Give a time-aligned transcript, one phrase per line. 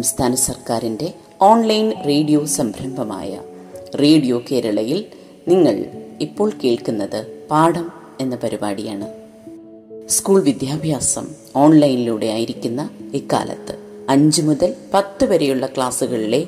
[0.00, 3.40] സംസ്ഥാന സർക്കാരിന്റെ online radio സംരംഭമായ
[4.00, 5.04] റേഡിയോ കേരളയിൽ
[5.48, 5.84] നിങ്ങൾ
[6.20, 7.90] ഇപ്പോൾ കേൾക്കുന്നത് പാഠം
[8.20, 9.08] എന്ന പരിപാടിയാണ്.
[10.08, 13.78] സ്കൂൾ വിദ്യാഭ്യാസം ഓൺലൈനിലൂടെ ആയിരിക്കുന്ന ഇക്കാലത്ത്
[14.08, 16.46] അഞ്ചു മുതൽ പത്ത് വരെയുള്ള ക്ലാസ്സുകളിലെ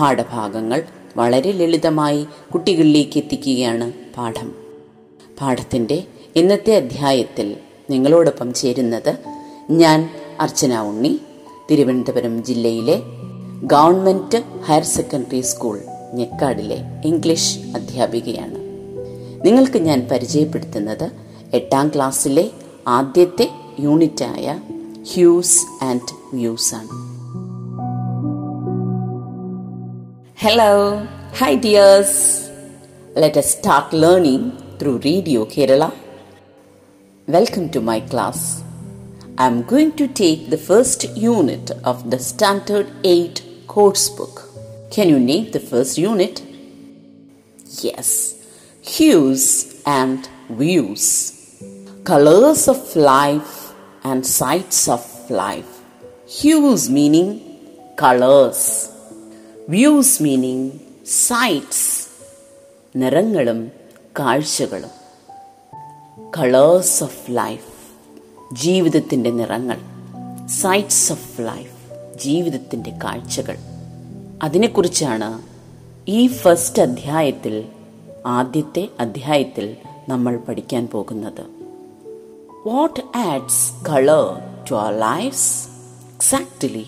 [0.00, 0.82] പാഠഭാഗങ്ങൾ
[1.16, 4.54] വളരെ ലളിതമായി കുട്ടികളിലേക്ക് എത്തിക്കുകയാണ് പാഠം.
[5.40, 6.04] പാഠത്തിന്റെ
[6.36, 7.56] ഇന്നത്തെ അധ്യായത്തിൽ
[7.90, 9.16] നിങ്ങളോടൊപ്പം ചേരുന്നത്
[9.70, 10.10] ഞാൻ
[10.40, 11.20] അർച്ചന ഉണ്ണി
[11.70, 13.02] തിരുവനന്തപുരം ജില്ലയിലെ
[13.62, 15.80] ഗവൺമെന്റ് ഹയർ സെക്കൻഡറി സ്കൂൾ
[16.14, 18.56] ഞെക്കാടിലെ ഇംഗ്ലീഷ് അധ്യാപികയാണ്.
[19.44, 21.10] നിങ്ങൾക്ക് ഞാൻ പരിചയപ്പെടുത്തുന്നത്
[21.54, 22.50] എട്ടാം ക്ലാസ്സിലെ
[22.88, 24.60] ആദ്യത്തെ യൂണിറ്റായ
[25.12, 26.90] ഹ്യൂസ് ആൻഡ് വ്യൂസ് ആണ്.
[30.42, 30.96] Hello
[31.38, 32.50] hi dears
[33.18, 35.88] let start learning through radio Kerala
[37.28, 38.69] welcome to my class.
[39.39, 44.43] I am going to take the first unit of the Standard 8 course book.
[44.91, 46.41] Can you name the first unit?
[47.81, 48.35] Yes,
[48.81, 51.05] hues and views.
[52.03, 55.81] Colors of life and sights of life.
[56.27, 57.29] Hues meaning
[57.97, 58.89] colors.
[59.67, 60.61] Views meaning
[61.03, 61.81] sights.
[63.01, 63.59] നിറങ്ങളും
[64.19, 64.93] കാഴ്ചകളും
[66.37, 67.68] colours of life
[68.52, 69.78] ജീവിതത്തിന്റെ നിറങ്ങൾ
[70.46, 71.72] sites of life
[72.18, 73.56] ജീവിതത്തിന്റെ കാഴ്ചകൾ.
[74.42, 75.42] അതിനെക്കുറിച്ചാണ്
[76.08, 77.64] ഈ first അധ്യായത്തിൽ
[78.26, 79.76] ആദ്യത്തെ അധ്യായത്തിൽ
[80.08, 81.40] നമ്മൾ പഠിക്കാൻ പോകുന്നത്.
[82.68, 84.40] What adds colour
[84.70, 85.68] to our lifes
[86.14, 86.86] exactly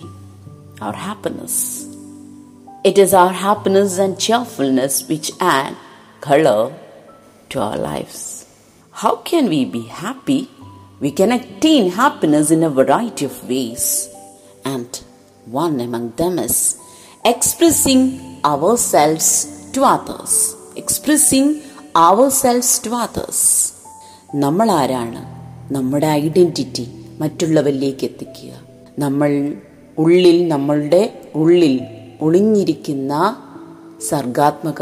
[0.83, 1.83] our happiness
[2.89, 5.75] it is our happiness and cheerfulness which add
[6.31, 6.77] colour
[7.55, 8.43] to our lifes
[8.93, 10.49] how can we be happy
[11.03, 14.09] We can attain happiness in a variety of ways.
[14.65, 14.89] And
[15.47, 16.57] one among them is
[17.25, 18.03] expressing
[18.45, 19.29] ourselves
[19.73, 20.33] to others.
[20.77, 21.47] Expressing
[21.97, 23.39] ourselves to others.
[24.35, 25.23] നമ്മൾ ആരാണ്
[25.75, 26.85] നമ്മുടെ identity
[27.19, 28.53] മറ്റുള്ളവരിലേക്ക് എത്തിക്കുക
[28.99, 29.33] നമ്മൾ
[30.05, 31.03] ഉള്ളിൽ നമ്മളുടെ
[31.35, 31.75] ഉള്ളിൽ
[32.21, 33.13] ഒളിഞ്ഞിരിക്കുന്ന
[34.11, 34.81] സർഗാത്മക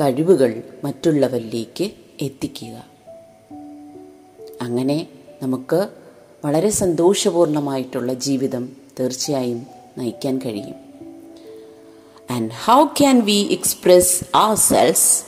[0.00, 0.50] കഴിവുകൾ
[0.84, 1.86] മറ്റുള്ളവരിലേക്ക്
[2.28, 2.74] എത്തിക്കുക
[4.66, 4.98] അങ്ങനെ
[5.42, 5.88] നമുക്ക്
[6.44, 9.66] വളരെ സന്തോഷപൂർണമായിട്ടുള്ള ജീവിതം തീർച്ചയായും
[9.98, 10.76] നയിക്കാൻ കഴിയും.
[12.30, 15.24] And how can we express our selves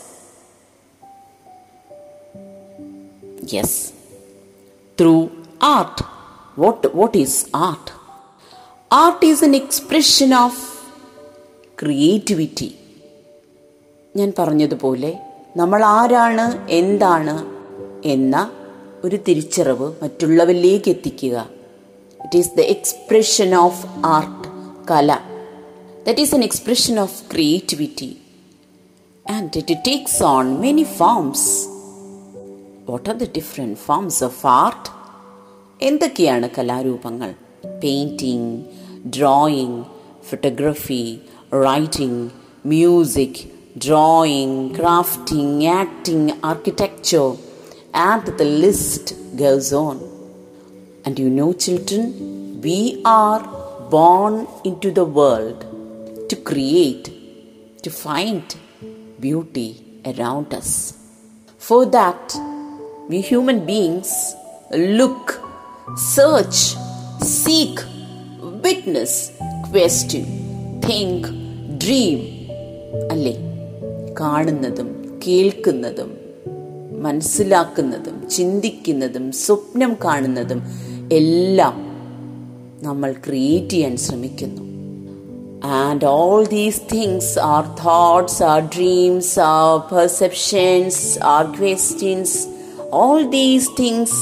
[3.55, 3.93] yes
[5.01, 5.29] through
[5.63, 6.05] art
[6.61, 7.91] what what is art
[8.93, 10.61] art is an expression of
[11.83, 12.75] creativity
[14.17, 15.19] ഞാൻ പറഞ്ഞതുപോലെ
[15.57, 17.37] നമ്മൾ ആരാണ് എന്താണ്
[18.09, 18.51] എന്ന
[19.05, 21.49] ഒരു തിരിച്ചറിവ് മറ്റുള്ളവരിലേക്ക് എത്തിക്കുക.
[22.25, 24.49] It is the expression of art
[24.91, 25.19] കല.
[26.07, 28.17] That is an expression of creativity
[29.31, 31.67] and it takes on many forms
[32.91, 34.91] what are the different forms of art
[35.85, 37.35] എന്തൊക്കെയാണ് കലാരൂപങ്ങൾ?
[37.83, 38.65] Painting
[39.07, 39.85] drawing
[40.31, 41.19] photography
[41.53, 42.31] writing
[42.67, 43.41] music
[43.79, 47.31] drawing crafting acting architecture,
[47.94, 49.98] and the list goes on.
[51.06, 53.42] And you know, children, we are
[53.90, 55.60] born into the world
[56.30, 57.12] to create,
[57.84, 58.44] to find
[59.20, 60.98] beauty around us.
[61.58, 62.36] For that,
[63.08, 64.36] we human beings
[64.72, 65.40] look,
[65.96, 66.76] search,
[67.22, 67.80] seek,
[68.64, 69.32] witness,
[69.72, 70.26] question,
[70.82, 71.46] think,
[71.84, 72.20] dream
[73.14, 73.34] അല്ലേ
[74.20, 74.90] കാണുന്നതും
[75.24, 76.12] കേൾക്കുന്നതും
[77.04, 80.62] മനസ്സിലാക്കുന്നതും ചിന്തിക്കുന്നതും സ്വപ്നം കാണുന്നതും
[81.12, 81.78] എല്ലാം
[82.84, 84.64] നമ്മൾ create ചെയ്യാൻ ശ്രമിക്കുന്നു
[85.82, 92.48] and all these things are thoughts are dreams are perceptions are questions
[93.04, 94.20] all these things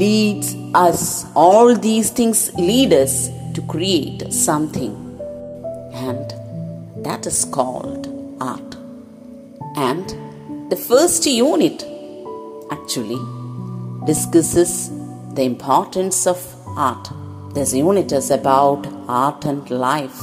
[0.00, 4.92] Leeds us all these things lead us to create something
[5.94, 6.26] and
[7.06, 8.06] that is called
[8.40, 8.76] art.
[9.78, 10.06] And
[10.71, 11.79] the first unit
[12.75, 13.19] actually
[14.09, 14.89] discusses
[15.35, 16.39] the importance of
[16.77, 17.09] art.
[17.53, 20.21] This unit is about art and life.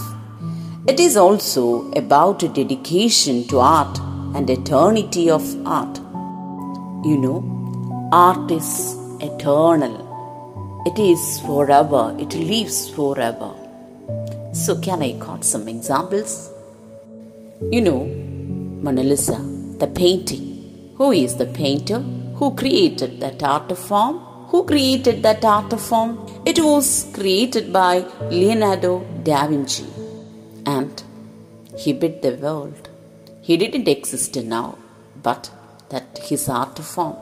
[0.87, 3.99] It is also about dedication to art
[4.35, 5.99] and eternity of art.
[7.05, 9.97] You know, art is eternal.
[10.87, 12.17] It is forever.
[12.19, 13.53] It lives forever.
[14.55, 16.51] So, can I quote some examples?
[17.71, 18.01] You know,
[18.83, 20.45] Mona Lisa, the painting.
[20.97, 22.01] Who is the painter?
[22.39, 24.17] Who created that art form?
[24.51, 26.11] Who created that art form?
[26.45, 28.93] It was created by Leonardo
[29.23, 29.87] da Vinci.
[30.67, 31.03] And
[31.77, 32.89] he built the world.
[33.43, 34.79] He didn't exist now,
[35.23, 35.51] but
[35.91, 37.17] that his art form,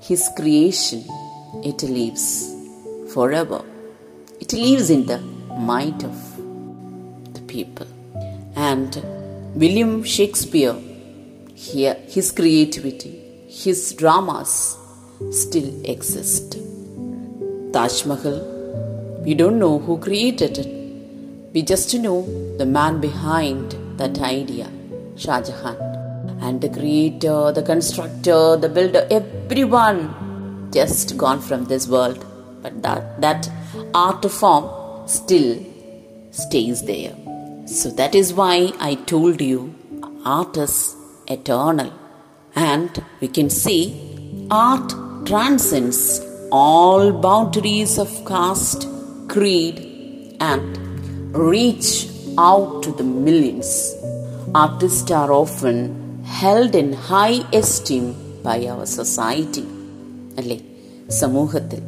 [0.00, 1.04] his creation,
[1.62, 2.54] it lives
[3.12, 3.62] forever.
[4.40, 5.18] It lives in the
[5.72, 6.16] mind of
[7.34, 7.86] the people.
[8.56, 8.90] And
[9.54, 10.76] William Shakespeare,
[11.66, 13.12] here, his creativity,
[13.48, 14.76] his dramas
[15.30, 16.56] still exist.
[17.72, 18.38] Taj Mahal,
[19.24, 20.68] we don't know who created it.
[21.52, 22.22] We just know
[22.58, 24.70] the man behind that idea,
[25.16, 25.76] Shah Jahan.
[26.40, 32.24] And the creator, the constructor, the builder, everyone just gone from this world.
[32.62, 33.50] But that, that
[33.94, 35.58] art form still
[36.30, 37.16] stays there.
[37.66, 39.74] So that is why I told you
[40.24, 40.94] art is
[41.28, 41.90] eternal.
[42.54, 43.82] And we can see
[44.50, 44.90] art
[45.26, 46.00] transcends
[46.50, 48.84] all boundaries of caste,
[49.28, 49.76] creed,
[50.40, 50.66] and
[51.36, 51.90] reach
[52.38, 53.70] out to the millions.
[54.54, 55.78] Artists are often
[56.24, 58.06] held in high esteem
[58.42, 59.66] by our society.
[60.40, 60.58] അല്ലേ
[61.20, 61.80] സമൂഹത്തിൽ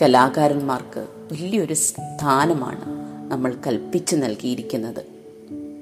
[0.00, 2.86] കലാകാരന്മാർക്ക് വലിയൊരു സ്ഥാനമാണ്
[3.30, 5.02] നമ്മൾ കൽപ്പിച്ചു നൽകിയിരിക്കുന്നത്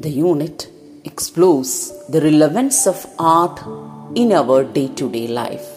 [0.05, 0.67] the unit
[1.05, 3.61] explores the relevance of art
[4.15, 5.69] in our day to day life.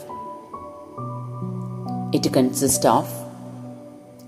[2.13, 3.07] It consists of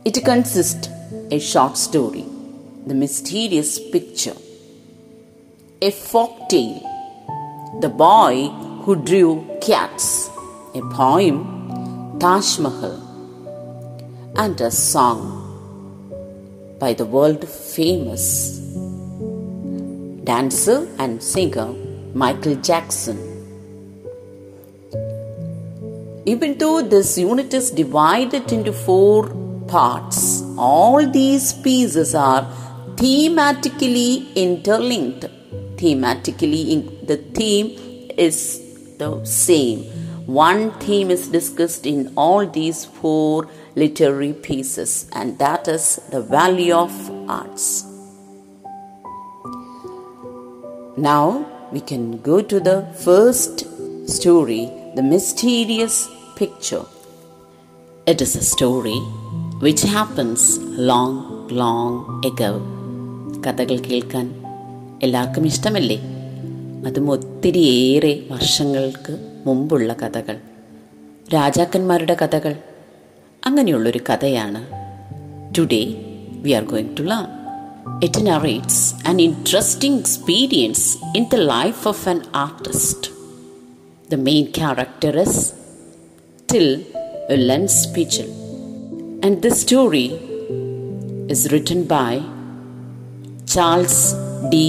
[0.05, 0.87] it consists
[1.31, 2.23] a short story,
[2.85, 4.37] the mysterious picture,
[5.81, 6.79] a folk tale,
[7.81, 8.47] the boy
[8.83, 10.29] who drew cats,
[10.73, 12.97] a poem, Taj Mahal,
[14.37, 15.19] and a song
[16.79, 18.66] by the world famous
[20.29, 21.69] dancer and singer
[22.21, 23.17] Michael Jackson.
[26.25, 29.29] Even though this unit is divided into four
[29.67, 32.43] parts, all these pieces are
[33.01, 35.25] thematically interlinked.
[35.81, 36.63] Thematically,
[37.07, 37.69] the theme
[38.27, 38.37] is
[38.97, 39.83] the same.
[40.25, 46.73] One theme is discussed in all these four literary pieces, and that is the value
[46.73, 46.91] of
[47.29, 47.85] arts.
[50.97, 51.29] Now
[51.73, 53.65] we can go to the first
[54.05, 54.63] story,
[54.97, 55.95] The Mysterious
[56.41, 56.85] Picture.
[58.11, 58.97] It is a story
[59.65, 61.17] which happens long,
[61.51, 62.51] long ago.
[63.47, 64.43] കഥകൾ കേൾക്കാൻ
[65.03, 66.01] എല്ലാവർക്കും ഇഷ്ടമല്ലേ?
[66.87, 70.39] അതും ഒത്തിരിയേറെ വർഷങ്ങൾക്ക് മുമ്പുള്ള കഥകൾ.
[71.33, 72.55] രാജാക്കന്മാരുടെ കഥകൾ.
[73.45, 74.67] അങ്ങനെയുള്ളൊരു കഥയാണ്.
[75.57, 75.95] Today
[76.41, 77.36] we are going to learn
[77.99, 83.09] It narrates an interesting experience in the life of an artist.
[84.09, 85.53] The main character is
[86.47, 86.69] Till
[87.31, 88.29] Eulenspiegel.
[89.23, 90.07] And the story
[91.33, 92.21] is written by
[93.53, 94.13] Charles
[94.51, 94.65] De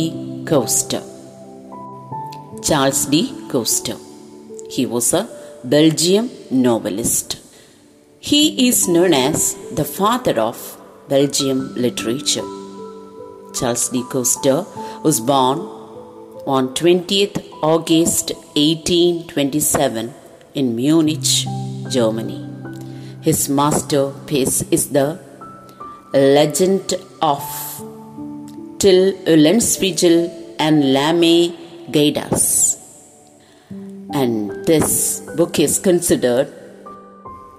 [0.51, 1.03] Coster.
[2.63, 3.99] Charles De Coster.
[4.71, 5.29] He was a
[5.63, 7.37] Belgian novelist.
[8.21, 10.57] He is known as the father of
[11.09, 12.58] Belgian literature.
[13.59, 14.65] Charles De Coster
[15.03, 15.59] was born
[16.47, 20.15] on 20th August 1827
[20.55, 21.47] in Munich,
[21.91, 22.47] Germany.
[23.21, 25.19] His masterpiece is the
[26.13, 27.43] Legend of
[28.79, 31.53] Till Eulenspiegel and Lame
[31.91, 32.77] Gaidas.
[34.13, 36.53] And this book is considered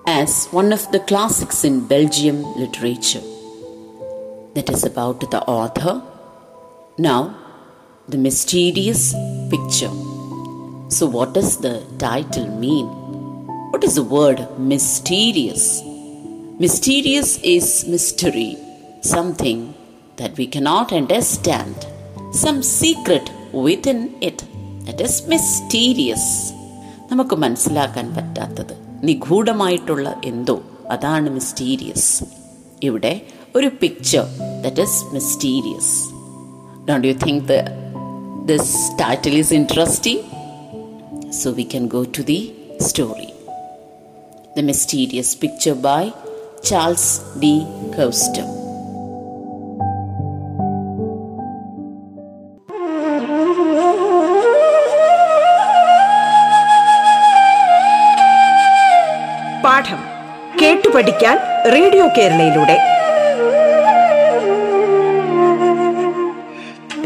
[0.07, 3.21] as one of the classics in Belgium literature
[4.58, 5.94] That is about the author.
[6.98, 7.20] Now,
[8.08, 9.12] the mysterious
[9.50, 9.92] picture.
[10.88, 12.86] So, what does the title mean?
[13.70, 15.82] What is the word mysterious?
[16.58, 18.50] Mysterious is mystery,
[19.02, 19.74] something
[20.16, 21.74] that we cannot understand,
[22.32, 24.38] some secret within it.
[24.86, 26.24] That is mysterious.
[27.10, 28.74] നമുക്ക് മനസ്സിലാക്കാൻ പറ്റാത്തത്
[29.08, 30.56] നിഗൂഢമായിട്ടുള്ള എന്തോ
[30.90, 32.12] അതാണ് mysterious
[32.82, 33.12] ഇവിടെ
[33.55, 34.25] ഒരു picture
[34.61, 35.93] that is mysterious
[36.87, 37.55] don't you think the
[38.45, 40.23] this title is interesting
[41.31, 42.39] so we can go to the
[42.81, 43.29] story
[44.57, 46.01] the mysterious picture by
[46.63, 47.53] Charles de
[47.97, 48.47] Coster
[59.63, 60.01] പാഠം
[60.61, 62.77] കേട്ടു പഠിക്കാൻ റേഡിയോ കേരളയിലൂടെ.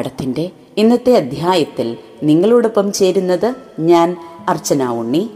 [0.00, 4.16] പാഠത്തിന്റെ ഇന്നത്തെ അധ്യായത്തിൽ നിങ്ങളോടൊപ്പം ചേരുന്നത് ഞാൻ
[4.48, 5.30] അർച്ചന ഉണ്ണി.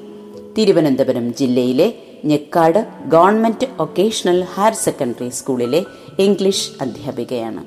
[0.59, 1.95] തിരുവനന്തപുരം ജില്ലയിലെ
[2.25, 5.85] Njekkad government vocational higher secondary സ്കൂളിലെ
[6.19, 7.65] ഇംഗ്ലീഷ് അധ്യാപികയാണ്.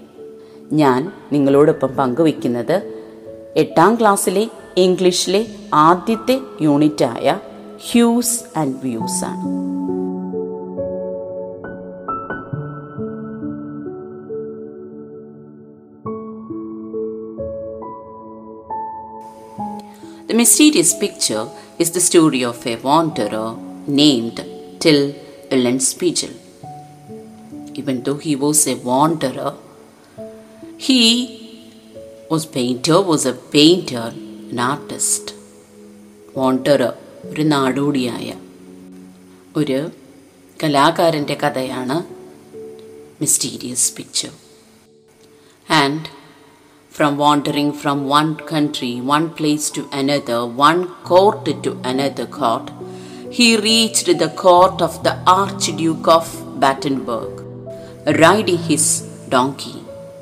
[0.74, 2.94] ഞാൻ നിങ്ങളോടൊപ്പം പങ്കുവയ്ക്കുന്നത്
[3.56, 7.40] എട്ടാം ക്ലാസ്സിലെ ഇംഗ്ലീഷിലെ ആദ്യത്തെ യൂണിറ്റായ
[7.92, 9.46] ഹ്യൂസ് ആൻഡ് വ്യൂസ് ആണ്
[20.40, 21.46] Mysterious picture
[21.80, 23.48] is the story of a wanderer
[24.02, 24.38] named
[24.84, 25.02] Till
[25.50, 26.34] Ellenspiegel.
[27.80, 29.52] Even though he was a wanderer,
[30.88, 31.02] he
[32.30, 34.06] was painter, was a painter,
[34.52, 35.26] an artist.
[36.40, 36.92] wanderer
[37.30, 38.28] ഒരു നാടോടിയായ
[39.60, 39.80] ഒരു
[40.62, 41.98] കലാകാരന്റെ കഥയാണ്
[43.22, 44.34] mysterious picture
[45.82, 46.06] and
[46.97, 52.71] from wandering from one country, one place to another, one court to another court,
[53.31, 56.27] he reached the court of the Archduke of
[56.61, 57.33] Battenberg,
[58.19, 58.85] riding his
[59.29, 59.79] donkey.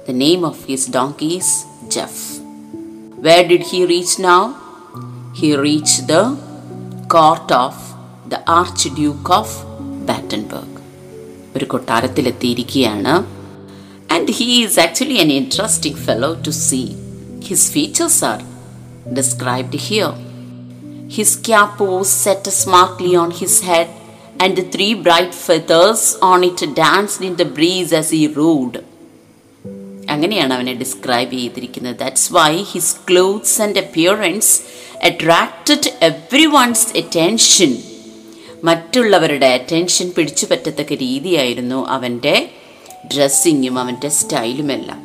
[0.06, 2.38] The name of his donkey is Jeff.
[3.24, 4.42] Where did he reach now?
[5.34, 6.24] He reached the
[7.08, 7.74] court of
[8.28, 9.48] the Archduke of
[10.06, 10.70] Battenberg.
[11.56, 13.14] ഒരു കൊട്ടാരത്തിലെത്തിയിരിക്കുകയാണ്
[14.15, 16.87] and he is actually an interesting fellow to see.
[17.49, 18.41] His features are
[19.19, 20.13] described here.
[21.17, 23.89] His cap was set smartly on his head,
[24.39, 28.77] and the three bright feathers on it danced in the breeze as he rode.
[30.13, 34.51] അങ്ങനെയാണ് അവനെ describe ചെയ്തിരിക്കുന്നത് that's why his clothes and appearance
[35.09, 35.91] attracted
[36.55, 37.71] everyone's attention
[38.67, 42.35] മറ്റുള്ളവരുടെ attention പിടിച്ചു പറ്റത്തക്ക രീതിയായിരുന്നു അവന്റെ
[43.14, 45.00] ഡ്രസ്സിങ്ങും അവൻ്റെ സ്റ്റൈലുമെല്ലാം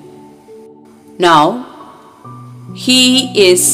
[1.27, 1.41] now
[2.85, 3.01] he
[3.47, 3.73] is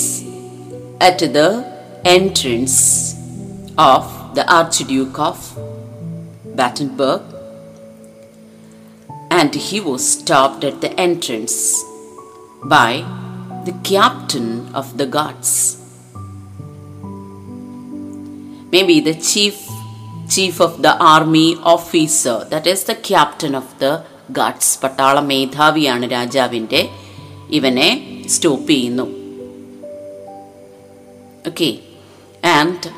[1.10, 1.44] at the
[2.16, 2.80] entrance
[3.90, 5.46] of the archduke of
[6.62, 7.28] Battenberg
[9.32, 11.58] and he was stopped at the entrance
[12.66, 12.90] by
[13.68, 15.52] the captain of the guards.
[18.74, 19.56] Maybe the chief
[20.30, 23.94] chief of the army officer, that is the captain of the
[24.38, 26.82] God's പട്ടാള മേധാവിയാണ് രാജാവിൻ്റെ
[27.58, 27.90] ഇവനെ
[28.36, 29.08] stop ചെയ്യുന്നു
[31.52, 31.72] okay
[32.58, 32.90] and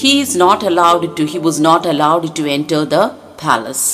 [0.00, 3.04] he is not allowed to he was not allowed to enter the
[3.42, 3.84] palace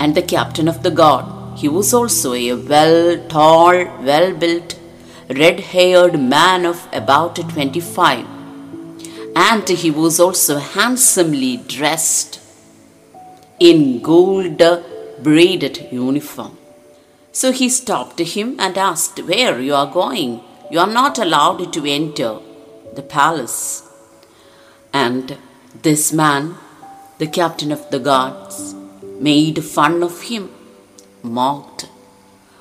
[0.00, 1.26] and the captain of the guard
[1.60, 2.98] he was also a well
[3.34, 3.76] tall
[4.08, 4.70] well built
[5.40, 8.24] red haired man of about 25
[9.48, 12.32] and he was also handsomely dressed
[13.69, 13.79] in
[14.11, 14.63] gold
[15.27, 16.55] braided uniform
[17.39, 20.33] so he stopped him and asked where you are going
[20.73, 22.33] you are not allowed to enter
[22.97, 23.61] the palace
[24.93, 25.37] and
[25.73, 26.55] this man,
[27.17, 28.75] the captain of the guards,
[29.19, 30.49] made fun of him,
[31.23, 31.89] mocked,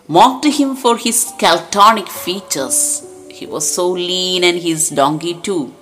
[0.06, 3.04] mocked him for his Keltonic features.
[3.30, 5.74] He was so lean and his donkey too.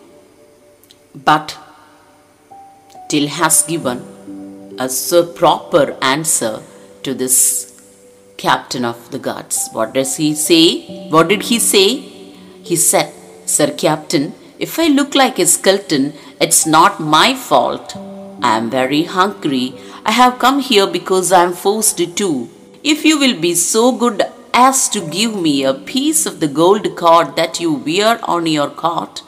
[1.14, 1.58] But
[3.08, 4.04] Till has given
[4.78, 4.88] a
[5.24, 6.62] proper answer
[7.02, 7.36] to this
[8.36, 9.68] captain of the guards.
[9.72, 11.08] What does he say?
[11.08, 11.86] What did he say?
[12.62, 13.12] He said,
[13.46, 17.96] Sir Captain, if I look like a skeleton, it's not my fault.
[18.40, 19.74] I am very hungry.
[20.04, 22.48] I have come here because I am forced to.
[22.84, 24.22] If you will be so good
[24.54, 28.70] as to give me a piece of the gold cord that you wear on your
[28.70, 29.22] cart,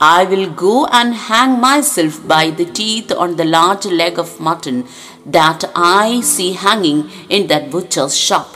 [0.00, 4.84] I will go and hang myself by the teeth on the large leg of mutton
[5.32, 7.00] that I see hanging
[7.30, 8.48] in that butcher's shop.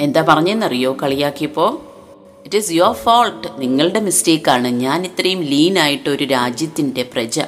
[0.00, 0.96] എന്താ പറഞ്ഞെന്നറിയോ?
[1.02, 1.80] കളിയാക്കിയപ്പോൾ
[2.44, 7.40] it is your fault നിങ്ങളുടെ മിസ്റ്റേക്കാണ് ഞാൻ ഇത്രയും ലീനായിട്ട് ഒരു രാജ്യത്തിന്റെ പ്രജ.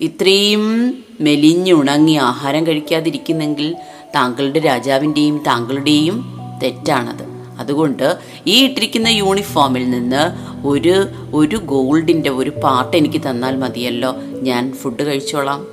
[0.00, 3.76] ഇത്രയും മെലിഞ്ഞുണങ്ങി ആഹാരം കഴിക്കാതിരിക്കുന്നെങ്കിൽ
[4.14, 7.33] താങ്കളുടെ രാജാവിന്റെയും താങ്കളുടെയും തെറ്റാണത്.
[7.58, 10.22] അതുകൊണ്ട് ഈ ഇട്ടിരിക്കുന്ന യൂണിഫോമിൽ നിന്ന്
[10.66, 14.16] ഒരു ഒരു ഗോൾഡിന്റെ ഒരു പാർട്ട് എനിക്ക് തന്നാൽ മതിയല്ലോ.
[14.20, 15.66] ഞാൻ ഫുഡ് കഴിച്ചോളാം.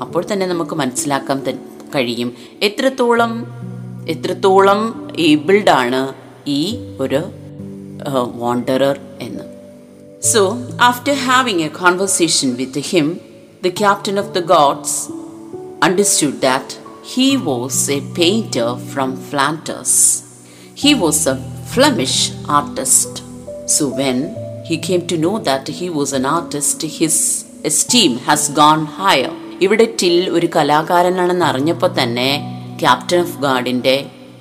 [0.00, 1.58] അപ്പോൾ തന്നെ നമുക്ക് മനസ്സിലാക്കാൻ
[1.94, 2.32] കഴിയും.
[2.62, 3.46] എത്രത്തോളം
[4.08, 6.14] എത്രത്തോളം ഏബിൾഡാണ്
[6.46, 7.22] ഈ ഒരു
[8.34, 9.44] വാണ്ടറർ എന്ന്.
[10.22, 13.20] So after having a conversation with him
[13.66, 15.08] the captain of the guards
[15.84, 16.76] understood that
[17.14, 20.29] he was a painter from Flanders.
[20.80, 22.16] He was a Flemish
[22.48, 23.22] artist.
[23.66, 24.18] So, when
[24.64, 27.16] he came to know that he was an artist, his
[27.64, 29.32] esteem has gone higher.
[29.60, 32.28] ഇവിടെ till ഒരു കലാകാരനാണെന്ന് അറിഞ്ഞപ്പോൾ തന്നെ
[32.82, 33.96] captain of ഗാർഡിന്റെ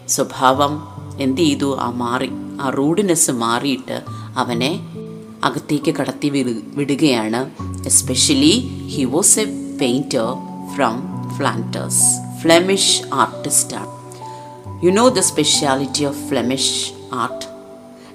[0.08, 0.74] സ്വഭാവം
[1.20, 2.30] എന്ത് ചെയ്തു ആ മാറി
[2.62, 3.98] ആ റൂഡിനെസ് മാറിയിട്ട്
[4.36, 4.72] അവനെ
[5.44, 7.42] അകത്തേക്ക് കടത്തി വിടു- വിടുകയാണ്
[7.86, 8.56] especially
[8.96, 9.46] he was a
[9.82, 10.30] painter
[10.76, 10.96] from
[11.38, 12.04] Flanders
[12.42, 13.99] Flemish ആർട്ടിസ്റ്റാണ്
[14.85, 16.77] you know the speciality of Flemish
[17.25, 17.43] art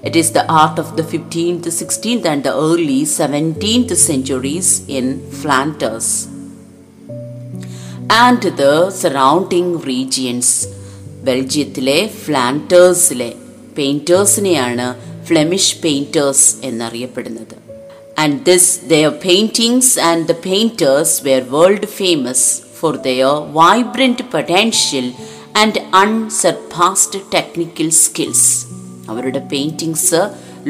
[0.03, 6.07] It is the art of the 15th, 16th, and the early 17th centuries in Flanders
[8.19, 10.49] and the surrounding regions.
[11.23, 13.29] ബെൽജിയത്തിലെ ഫ്ലാൻറ്റേഴ്സിലെ
[13.77, 14.85] പെയിൻറ്റേഴ്സിനെയാണ്
[15.27, 17.55] Flemish painters എന്നറിയപ്പെടുന്നത്
[18.23, 22.45] and this there paintings and the painters were world famous
[22.79, 25.07] for their vibrant potential
[25.61, 28.49] and unsurpassed technical skills
[29.09, 30.21] അവരുടെ paintings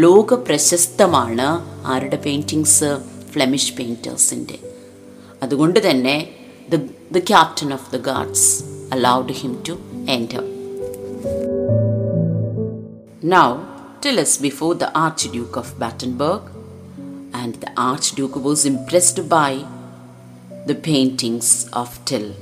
[0.03, 1.47] ലോക പ്രശസ്തമാണ്
[1.93, 2.91] ആരുടെ paintings
[3.33, 4.59] Flemish പെയിൻറ്റേഴ്സിൻ്റെ
[5.43, 6.17] അതുകൊണ്ട് തന്നെ
[6.69, 8.41] the, the captain of the guards
[8.91, 9.73] allowed him to
[10.07, 10.41] enter.
[13.21, 13.47] Now,
[14.01, 16.43] tell us before the Archduke of Battenberg,
[17.33, 19.65] and the Archduke was impressed by
[20.65, 22.35] the paintings of Till,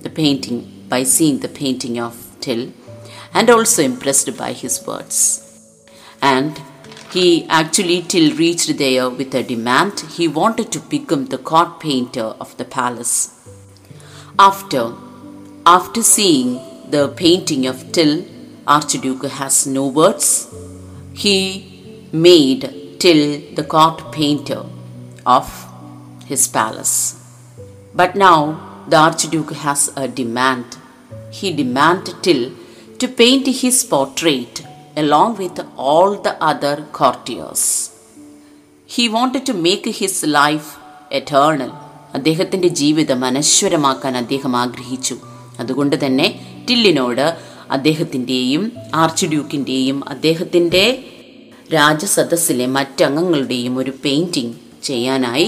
[0.00, 2.63] the painting, by seeing the painting of Till,
[3.33, 5.17] and also impressed by his words.
[6.33, 6.59] And
[7.13, 10.01] he actually till reached there with a demand.
[10.17, 13.15] He wanted to become the court painter of the palace.
[14.47, 14.83] After,
[15.65, 16.49] after seeing
[16.95, 18.13] the painting of Till,
[18.67, 20.27] Archduke has no words.
[21.13, 21.37] He
[22.11, 22.63] made
[23.03, 23.23] Till
[23.55, 24.63] the court painter
[25.25, 25.47] of
[26.25, 26.95] his palace.
[27.93, 30.77] But now the Archduke has a demand.
[31.31, 32.41] He demanded Till
[32.99, 34.55] to paint his portrait
[34.97, 37.61] along with all the other courtiers.
[38.89, 40.69] He wanted to make his life
[41.21, 41.71] eternal.
[42.13, 45.15] അദ്ദേഹത്തിന്റെ ജീവിതം അനശ്വരമാക്കാൻ അദ്ദേഹം ആഗ്രഹിച്ചു
[45.59, 46.27] അതുകൊണ്ട് തന്നെ
[46.67, 47.25] ടില്ലിനോട്
[47.69, 48.63] അദ്ദേഹത്തിന്റെയും
[49.03, 50.83] arch ഡ്യൂക്കിന്റെയും അദ്ദേഹത്തിന്റെ
[51.73, 54.55] രാജസദസ്സിലെ മറ്റംഗങ്ങളുടെയും ഒരു painting
[54.87, 55.47] ചെയ്യാനായി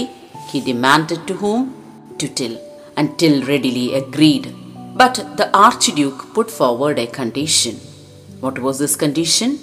[0.50, 1.62] he demand to whom
[2.22, 2.54] to Till
[3.00, 4.50] and Till readily agreed
[4.96, 7.76] But the Archduke put forward a condition.
[8.40, 9.58] What was this condition?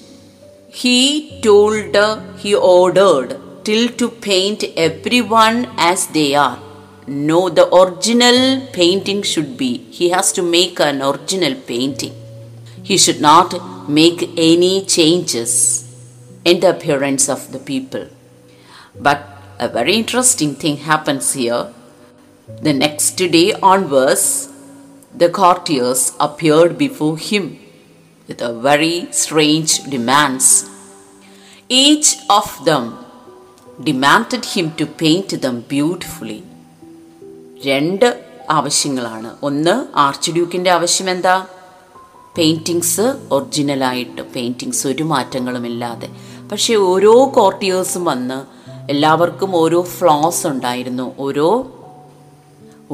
[0.68, 1.96] He told,
[2.40, 6.60] he ordered till to paint everyone as they are.
[7.08, 9.78] No, the original painting should be.
[9.90, 12.14] He has to make an original painting.
[12.84, 15.52] He should not make any changes
[16.44, 18.08] in the appearance of the people.
[19.00, 19.28] But
[19.60, 21.74] a very interesting thing happens here.
[22.62, 24.51] The next day onwards,
[25.14, 27.60] the courtiers appeared before him
[28.30, 30.48] with a very strange demands.
[31.70, 32.98] Each of them
[33.84, 36.40] demanded him to paint them beautifully.
[37.66, 38.08] രണ്ട്
[38.50, 41.36] ആവശ്യങ്ങളാണ് ഒന്ന് arch ഡ്യൂക്കിന്റെ ആവശ്യം എന്താ
[42.38, 46.10] paintings ഒറിജിനലായിട്ട് paintings ഒരു മാറ്റങ്ങളുമില്ലാതെ
[46.52, 48.40] പക്ഷേ ഓരോ കോർട്ടിയേഴ്സും വന്ന്
[48.92, 51.50] എല്ലാവർക്കും ഓരോ ഫ്ലോസ് ഉണ്ടായിരുന്നു ഓരോ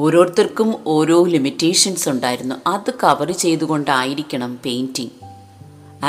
[0.02, 2.54] ഓരോരുത്തർക്കും ഓരോ ലിമിറ്റേഷൻസ് ഉണ്ടായിരുന്നു.
[2.66, 5.14] അത് cover ചെയ്തുകൊണ്ടായിരിക്കണം painting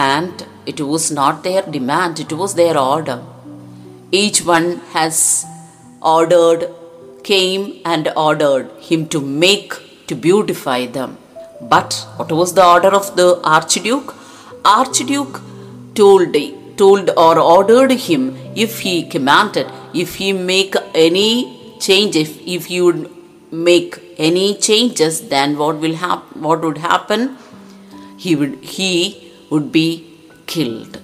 [0.09, 3.19] and it was not their demand it was their order
[4.21, 5.25] each one has
[6.03, 6.67] ordered
[7.31, 9.75] came and ordered him to make
[10.11, 11.11] to beautify them
[11.73, 13.25] but what was the order of the
[13.79, 14.13] archduke
[15.03, 15.39] archduke
[15.99, 16.45] told
[16.79, 18.21] told or ordered him
[18.63, 19.67] if he commanded
[20.19, 20.75] he make
[21.07, 21.31] any
[21.85, 23.01] change if, if you would
[23.51, 27.37] make any changes then what will happen what would happen
[28.17, 28.91] he would he
[29.49, 29.89] would be
[30.45, 31.01] killed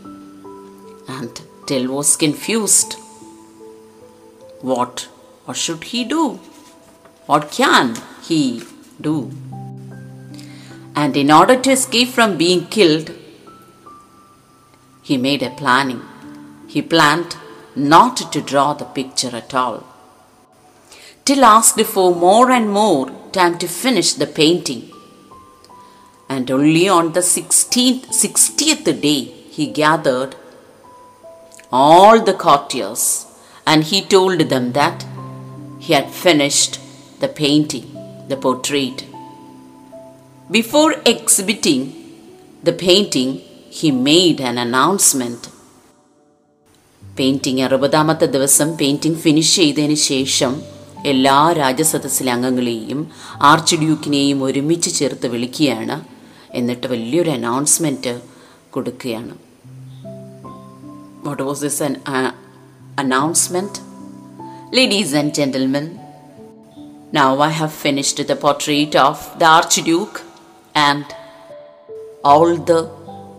[1.08, 2.92] and Till was confused
[4.70, 5.08] what
[5.46, 6.24] what should he do
[7.30, 7.96] what can
[8.28, 8.42] he
[9.02, 9.16] do
[11.04, 13.10] and in order to escape from being killed
[15.08, 16.02] he made a planning.
[16.68, 17.36] He planned
[17.76, 19.84] not to draw the picture at all
[21.25, 24.83] Till asked for more and more time to finish the painting.
[26.29, 29.23] And only on the 16th, 60th day,
[29.57, 30.35] he gathered
[31.73, 33.27] all the courtiers
[33.67, 35.05] and he told them that
[35.79, 36.81] he had finished
[37.21, 37.87] the painting,
[38.29, 39.05] the portrait.
[40.51, 41.83] Before exhibiting
[42.63, 43.31] the painting,
[43.79, 45.43] he made an announcement.
[47.19, 50.53] Painting അറുപതാമത്തെ ദിവസം painting finish ചെയ്തതിന് ശേഷം
[51.05, 53.01] എല്ലാ രാജസദസ്സിലെ അംഗങ്ങളെയും
[53.51, 55.97] arch ഡ്യൂക്കിനെയും ഒരുമിച്ച് ചേർത്ത് വിളിക്കുകയാണ്
[56.59, 58.21] എന്നിട്ട് വലിയൊരു അനൗൺസ്മെൻറ്റ്
[58.71, 59.35] കൊടുക്കുകയാണ്
[61.25, 61.95] what was this an
[63.03, 63.81] announcement?
[64.73, 65.87] Ladies and gentlemen,
[67.13, 70.23] now I have finished the portrait of the Archduke
[70.75, 71.05] and
[72.25, 72.81] all the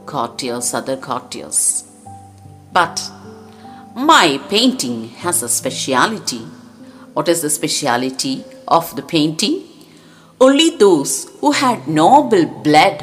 [0.05, 1.83] courtiers, other courtiers.
[2.73, 3.09] But
[3.95, 6.43] my painting has a speciality.
[7.16, 8.34] What is the speciality
[8.68, 9.54] of the painting?
[10.40, 12.98] Only those who had noble blood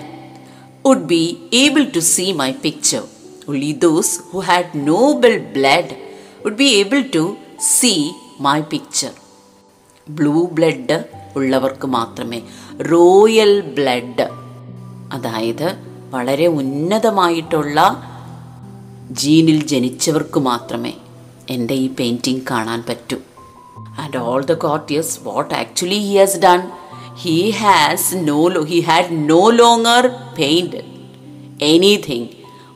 [0.86, 3.02] would be able to see my picture.
[3.48, 5.88] Only those who had noble blood
[6.44, 7.24] would be able to
[7.72, 8.00] see
[8.40, 9.14] my picture.
[10.08, 10.96] Blue blood
[11.38, 12.40] ഉള്ളവർക്ക് മാത്രമേ
[12.92, 14.26] royal blood
[15.16, 15.68] അതായത്
[16.16, 17.80] വളരെ ഉന്നതമായിട്ടുള്ള
[19.22, 20.94] ജീനിൽ ജനിച്ചവർക്ക് മാത്രമേ
[21.56, 23.18] എന്റെ ഈ painting കാണാൻ പറ്റൂ
[23.78, 26.62] and all the the what actually he has done
[27.16, 30.08] he has no law he had no longer
[30.40, 30.86] painted
[31.62, 32.28] anything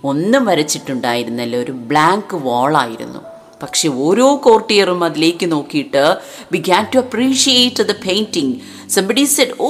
[0.04, 1.56] ഒന്നും വരച്ചിട്ടുണ്ടായിരുന്നില്ല.
[1.56, 3.20] ഒരു ബ്ലാങ്ക് വാളായിരുന്നു
[3.64, 6.18] പക്ഷെ ഓരോ കോർട്ടിയറും അതിലേക്ക് നോക്കിയിട്ട്
[6.52, 8.56] we began to appreciate the painting
[8.90, 9.70] somebody said oh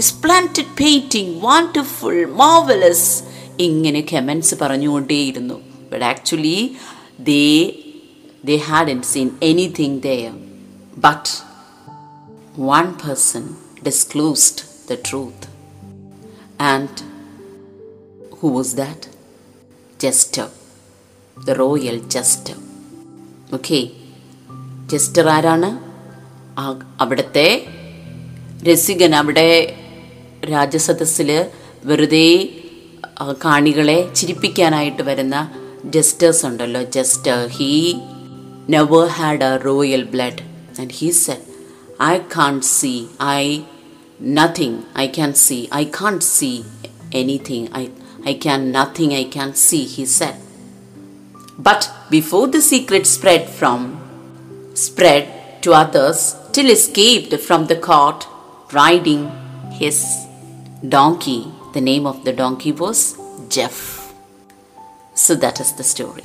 [0.00, 3.22] splendid painting wonderful marvellous
[3.58, 5.54] ഇങ്ങനെ കെമൻസ് പറഞ്ഞുകൊണ്ടേയിരുന്നു.
[5.92, 6.76] But actually
[7.20, 7.72] they
[8.44, 10.32] they had seen anything there
[10.96, 11.28] but
[12.58, 15.42] one person disclosed the truth.
[16.58, 17.02] And
[18.38, 19.08] who was that?
[20.00, 20.48] Jester,
[21.36, 22.56] the royal jester.
[23.54, 23.80] Okay
[24.86, 25.68] jester ആരാണ്
[27.00, 27.48] അവിടുത്തെ
[28.62, 29.48] രസികൻ അവിടെ
[30.50, 31.50] രാജസദസ്സിൽ
[31.84, 32.28] വെറുതെ
[33.44, 35.36] കാണികളെ ചിരിപ്പിക്കാനായിട്ട് വരുന്ന
[35.84, 37.94] jesters ഉണ്ടല്ലോ jester he
[38.68, 40.42] never had a royal blood.
[40.78, 41.42] And he said,
[41.98, 43.66] I can't see, I
[44.18, 46.64] nothing I can see, I can't see
[47.12, 47.90] anything, I,
[48.24, 50.36] I can nothing I can see, he said.
[51.58, 58.26] But before the secret spread from spread to others, till escaped from the court,
[58.72, 59.30] riding
[59.72, 60.26] his
[60.88, 61.52] donkey.
[61.74, 64.14] The name of the donkey was Jeff.
[65.14, 66.24] So that is the story.